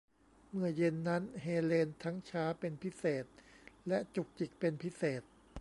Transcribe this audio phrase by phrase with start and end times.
[0.51, 3.25] เมื่อเย็นนั้นเฮเลนทั้งช้าเป็นพิเศษ
[3.87, 5.21] และจุกจิกเป็นพิเศษ